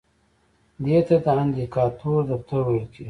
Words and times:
دې 0.85 0.97
ته 1.07 1.15
د 1.23 1.27
اندیکاتور 1.41 2.19
دفتر 2.31 2.59
ویل 2.65 2.85
کیږي. 2.91 2.99